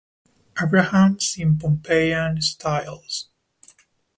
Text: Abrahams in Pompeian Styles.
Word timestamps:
Abrahams 0.59 1.37
in 1.37 1.59
Pompeian 1.59 2.41
Styles. 2.41 3.29